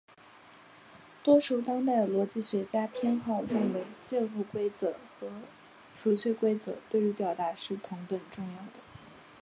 [1.23, 5.31] 多数当代逻辑学家偏好认为介入规则和
[6.01, 8.79] 除去规则对于表达是同等重要的。